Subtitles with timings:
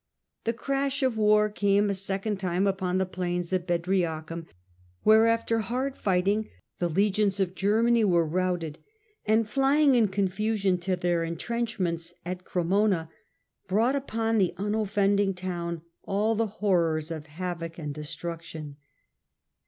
[0.45, 4.49] The crash of war came a ^^ second time upon the plains of Bedriacum, battle
[4.49, 4.53] of
[5.03, 7.83] where, after hard fighting, the legions of Ger J^edriacum.
[7.85, 8.79] many were routed,
[9.27, 13.11] and flying in confusion to their en trenchments at Cremona,
[13.67, 18.77] brought upon the unoffending town all the horrors of havoc and destruction.